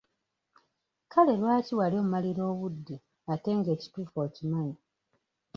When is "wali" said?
1.79-1.95